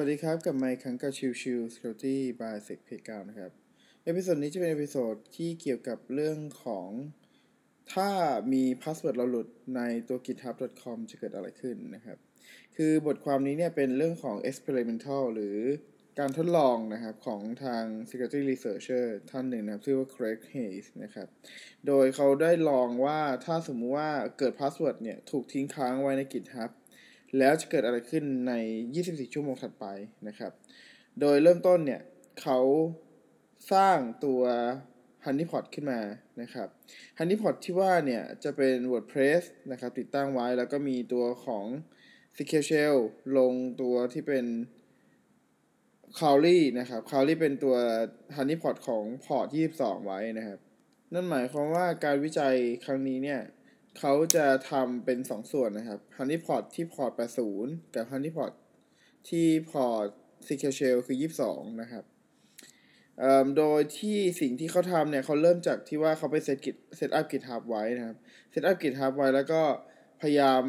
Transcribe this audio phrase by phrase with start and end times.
[0.00, 3.50] สวัสดีครับ กับไมค์คังกับชิวชิว Security by Sec p 9นะครับ
[4.04, 6.88] episode นี้จะเป็น episode ที่เกี่ยวกับเรื่องของ
[7.94, 8.10] ถ้า
[8.52, 12.18] มี password เราหลุดในตัว github.com จะเกิดอะไรขึ้นนะครับ
[12.76, 15.58] คือบทความนี้เนี่ยเป็นเรื่องของ experimental หรือ
[16.18, 21.28] การทดลองนะครับของทาง security researcher ท่านหนึ่งนะครับ ชื่อว่า Craig Hayes นะครับ
[21.86, 26.70] โดยเขาได้ลองว่าถ้าสมมุติว่าเกิด password เนี่ยถูกทิ้งค้างไว้ใน GitHub
[27.38, 28.52] แล้วจะเกิดอะไรขึ้นใน
[28.92, 29.86] 24 ชั่วโมงถัดไป
[30.28, 30.52] นะครับ
[31.20, 32.02] โดยเริ่มต้นเนี่ย
[32.40, 32.58] เขา
[33.72, 34.42] สร้างตัว
[35.24, 36.00] Honeypot ขึ้นมา
[36.40, 36.68] นะครับ
[37.18, 41.64] Honeypot ที่ว่าเนี่ยจะเป็น WordPress นะครับติดตั้งไว้แล้วก็มีตัวของ
[42.36, 42.96] Secure Shell
[43.38, 44.46] ลงตัวที่เป็น
[46.18, 47.76] c o w l y นะครับ c o w l y เป็นตัว
[48.36, 49.46] Honeypot ของพอร์ต
[49.78, 50.58] 22 ไว้นะครับ
[51.12, 52.54] นั่นหมายความว่าการวิจัย
[52.84, 53.40] ครั้งนี้เนี่ย
[53.98, 57.12] เขาจะทำเป็น2ส่วนนะครับ Honeypot ที่ port
[57.54, 58.52] 80กับ Honeypot
[59.28, 60.06] ที่ port
[60.46, 61.16] Secure Shell คือ
[61.48, 62.04] 22นะครับ
[63.56, 68.16] โดยที่สิ่งที่เขาทำเนี่ยเขาเริ่มจากที่ว่าเขาไปเซตกิจเซตอัพ GitHub ไว้นะครับ
[68.50, 69.62] เซตอัพ GitHub ไว้แล้วก็
[70.20, 70.62] พยายาม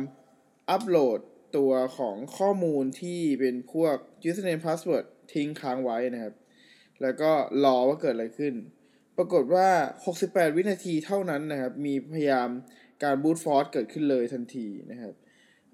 [0.69, 1.19] อัปโหลด
[1.57, 3.95] ตัวของข้อมูลที่เป็นพวก
[4.29, 6.33] username password ทิ้งค้างไว้นะครับ
[7.01, 7.31] แล้วก็
[7.63, 8.53] รอว่าเกิดอะไรขึ้น
[9.17, 9.67] ปรากฏว่า
[10.13, 12.49] 68 วินาทีเท่านั้นนะครับ มีพยายาม
[13.03, 15.13] การ brute force เกิดขึ้นเลยทันทีนะครับ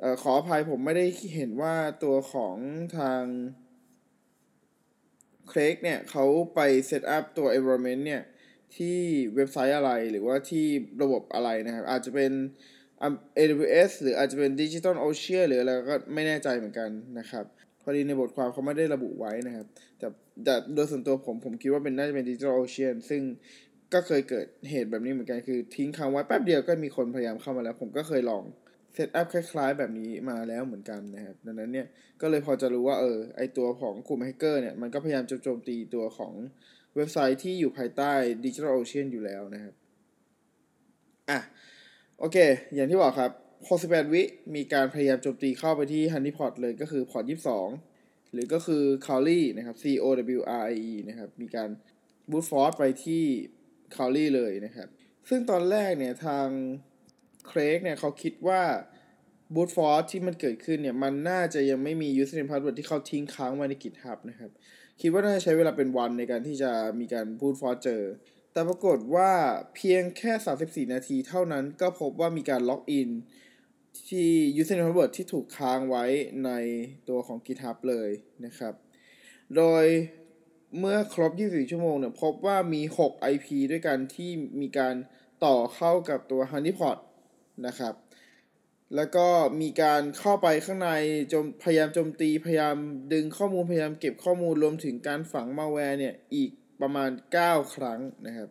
[0.02, 2.56] ออขออภัยผมไม่ได้เห็นว่าตัวของ
[2.98, 3.24] ทาง
[5.50, 8.22] Craig เนี่ยเขาไป set up ตัว environment เนี่ย
[8.76, 8.98] ที่
[9.36, 10.66] เว็บไซต์อะไรหรือว่าที่
[11.02, 12.32] ระบบอะไรนะครับ อาจจะเป็น
[13.38, 17.46] AWS หรืออาจจะเป็น Digital Ocean หรืออะไรก็ไม่แน่ใจเหมือนกันนะครับ
[17.82, 19.68] พอดีในบทความเขาไม่ได้ระบุไว้นะครับ
[20.00, 20.08] แต่
[20.44, 23.22] แต่โดยส่วนตัวผมผมคิดว่าเป็นน่าจะเป็น Digital Ocean ซึ่ง
[23.94, 28.44] ก็เคยเกิดเหตุแบบนี้เหมือนกันคือ ทิ้งค้างไว้แป๊บเดียวก็มีคนพยายามเข้ามาแล้ว ผมก็เคยลอง
[28.94, 31.88] set up คล้ายๆ แบบนี้มาแล้วเหมือนกันนะครับ ดังนั้นเนี่ย
[32.21, 36.33] ก็เลยพอจะรู้ว่าเออไอตัวของกลุ่มแฮกเกอร์เนี่ยมันก็พยายามโจมตีตัวของ
[36.95, 38.11] เว็บไซต์ที่อยู่ภายใต้
[38.43, 39.73] Digital Ocean อยู่แล้วนะครับ
[41.30, 41.39] อะ
[42.20, 42.37] โอเค
[42.76, 43.32] อย่างที่บอกครับ
[43.71, 44.23] 68 วิ
[44.55, 47.26] มีการพยายามโจมตีเข้าไปที่ Honeypot เลยก็คือพอร์ต
[47.80, 50.05] 22 หรือก็คือ c o w l y นะครับ C O
[50.37, 51.70] W R I E นะครับ มีการ
[52.30, 53.23] brute force ไปที่
[53.95, 54.87] Cowrie เลยนะครับ
[55.30, 56.48] ซึ่งตอนแรกเนี่ยทาง
[57.48, 58.61] เครกเนี่ยเขาคิดว่า
[59.54, 64.52] brute force ที่มันเกิดขึ้นเนี่ย มันน่าจะยังไม่มี username password ที่เขาทิ้งค้างไว้ใน GitHub นะครับ
[65.02, 68.03] คิดว่าน่าจะใช้เวลาเป็นวันในการที่จะมีการ brute force เจอ
[68.53, 69.32] แต่ปรากฏว่า
[69.76, 70.32] เพียงแค่
[70.64, 73.09] 34 นาทีเท่านั้นก็พบว่ามีการล็อกอิน
[74.09, 76.05] ที่ username password ที่ถูกค้างไว้
[76.45, 76.52] ใน
[77.09, 78.09] ตัวของ GitHub เลย
[78.45, 78.73] นะครับ
[79.55, 79.86] โดย
[80.80, 84.95] เมื่อครบ 24 ชั่วโมงเนี่ยพบว่ามี 6 IP ด้วยกันที่มีการ
[85.45, 86.98] ต่อเข้ากับตัว Honeypot
[87.67, 87.94] นะครับ
[88.95, 89.28] แล้วก็
[89.62, 90.89] มีการเข้าไปข้างใน
[91.33, 92.78] จมพยายามโจมตีพยายาม
[93.14, 96.52] ดึงข้อมูลพยายามเก็บข้อมูลรวมถึงการฝังมาแวร์เนี่ยอีก
[96.82, 97.10] ประมาณ
[97.42, 98.50] 9 ครั้งนะครับ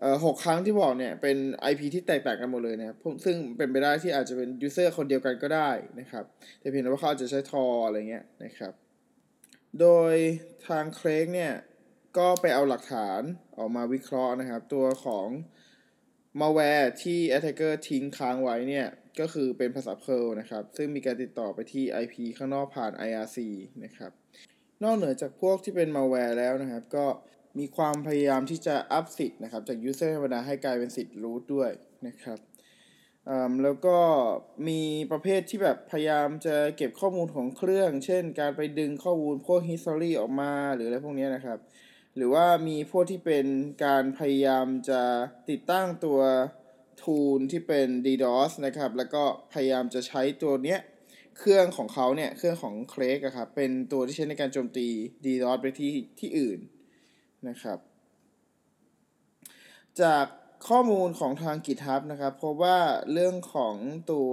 [0.00, 1.36] เอ่อหครั้งที่บอกเนี่ยเป็น
[1.70, 5.70] IP ที่แตกต่างกันหมดเลยนะครับซึ่งเป็นไปได้ที่อาจจะเป็นยูเซอร์คนเดียวกันก็ได้
[6.00, 6.24] นะครับ
[6.60, 8.72] แต่เพียงแต่ว่าเขาอาจจะใช้ทออะไรเงี้ยนะครับ
[9.80, 10.14] โดย
[10.68, 11.52] ทางเครกเนี่ย
[12.18, 13.20] ก็ไปเอาหลักฐาน
[13.56, 15.28] ออกมาวิเคราะห์นะครับ ตัวของ
[16.40, 18.86] malware ที่ attacker ทิ้งค้างไว้เนี่ย
[19.20, 23.38] ก็คือเป็นภาษา Perl นะครับ ซึ่งมีการติดต่อไปที่ IP ข้างนอกผ่าน IRC
[23.84, 24.12] นะครับ
[24.82, 27.06] นอกเหนือจากพวกที่เป็น malware แล้วนะครับ ก็
[27.58, 31.70] มีความพยายามที่จะอัพสิทธิ์นะครับ จาก user ธรรมดาให้กลายเป็นสิทธิ์ root ด้วย
[32.06, 32.38] นะครับ
[33.62, 33.98] แล้วก็
[34.68, 41.58] มีประเภทที่แบบพยายามจะเก็บข้อมูลของเครื่อง เช่น การไปดึงข้อมูลพวก history ออกมาหรืออะไรพวกนี้นะครับ
[42.16, 43.46] หรือว่ามีพวกที่เป็น
[43.84, 45.02] การพยายามจะ
[45.50, 46.20] ติดตั้งตัว
[47.02, 49.22] tool ที่เป็น DDoS นะครับ แล้วก็
[49.52, 50.80] พยายามจะใช้ตัวเนี้ย
[51.38, 54.86] เครื่องของเขาเนี่ยเครื่องของเครกอะครับเป็นตัวที่ใช้ในการโจมตี
[55.24, 56.60] DDoS ไปที่ที่อื่น
[57.48, 57.78] นะครับ
[60.02, 60.26] จาก
[60.68, 62.78] ข้อมูลของทาง GitHub นะครับพบว่า
[63.12, 63.74] เรื่องของ
[64.12, 64.30] ตัว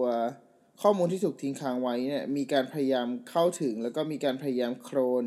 [0.81, 5.25] ข้อมูลที่ถูกทิ้งค้างไว้เนี่ยมีการพยายามเข้าถึง แล้วก็มีการพยายามโคลน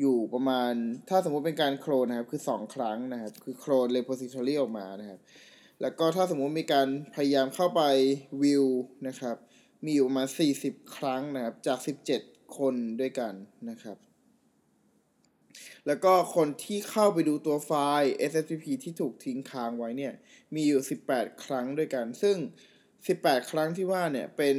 [0.00, 0.72] อยู่ประมาณ
[1.08, 5.20] ถ้าสมมุติเป็นการโคลนนะครับคือ 2 ครั้งนะครับ คือโคลน repository ออกมานะครับ
[5.82, 7.82] แล้วก็ถ้าสมมุติมีการพยายามเข้าไป
[8.42, 8.66] วิว
[9.06, 9.36] นะครับ
[9.84, 10.28] มีอยู่ประมาณ
[10.62, 11.78] 40 ครั้งนะครับ จาก
[12.18, 13.32] 17 คนด้วยกัน
[13.70, 14.09] นะครับ
[15.86, 17.70] แล้วก็คนที่เข้าไปดูตัวไฟ
[18.00, 20.14] ล์ SFTP ที่ถูกทิ้งค้างไว้เนี่ย
[20.54, 20.80] มีอยู่
[21.12, 22.36] 18 ครั้งด้วยกัน ซึ่ง
[22.92, 24.56] 18 ครั้งที่ว่าเนี่ย เป็น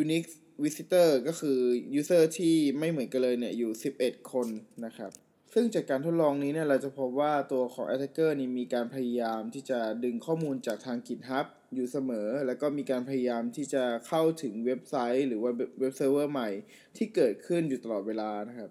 [0.00, 0.30] unique
[0.64, 1.58] visitor ก็คือ
[2.00, 4.48] user ที่ไม่เหมือนกันเลยเนี่ย อยู่ 11 คน
[4.86, 5.12] นะครับ
[5.54, 15.50] ซึ่งจากการทดลองนี้เนี่ย เราจะพบว่าตัวของ attacker นี่มีการพยายามที่จะดึงข้อมูลจากทาง GitHub อยู่เสมอ แล้วก็มีการพยายามที่จะเข้าถึงเว็บไซต์ หรือว่า
[15.80, 16.48] เว็บเซิร์ฟเวอร์ใหม่
[16.96, 18.70] ที่เกิดขึ้นอยู่ตลอดเวลานะครับ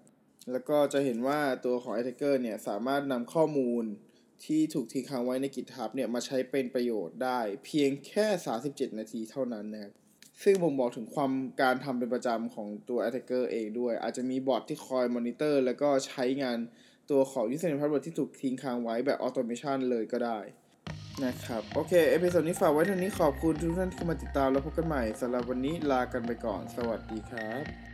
[0.52, 3.84] แล้วก็จะเห็นว่าตัวของ attacker เนี่ยสามารถนำข้อมูล
[4.44, 8.26] ที่ถูกทิ้งค้างไว้ใน GitHub เนี่ยมาใช้เป็นประโยชน์ได้ เพียงแค่
[8.62, 9.92] 37 นาทีเท่านั้นนะครับ
[10.42, 11.32] ซึ่งบ่งบอกถึงความ
[11.62, 16.58] การทำเป็นประจำของตัว attacker เองด้วย อาจจะมีบอทที่คอยมอนิเตอร์ แล้วก็ใช้งาน
[17.10, 20.38] ตัวของ username password ที่ถูกทิ้งค้างไว้แบบ automation เลยก็ได้
[21.24, 27.89] นะครับ โอเค episode นี้ฝากไว้เท่านี้ขอบคุณทุกท่านที่มาติดตามแล้วพบกันใหม่สำหรับวันนี้ลากันไปก่อน สวัสดีครับ